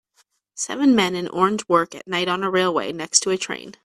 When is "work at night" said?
1.69-2.27